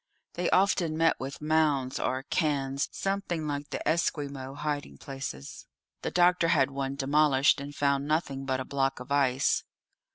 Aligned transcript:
They 0.33 0.49
often 0.49 0.97
met 0.97 1.19
with 1.19 1.43
mounds 1.43 1.99
or 1.99 2.23
cairns 2.23 2.89
something 2.91 3.47
like 3.47 3.69
the 3.69 3.87
Esquimaux 3.87 4.55
hiding 4.55 4.97
places. 4.97 5.67
The 6.01 6.09
doctor 6.09 6.47
had 6.47 6.71
one 6.71 6.95
demolished, 6.95 7.61
and 7.61 7.75
found 7.75 8.07
nothing 8.07 8.43
but 8.45 8.59
a 8.59 8.65
block 8.65 8.99
of 8.99 9.11
ice. 9.11 9.63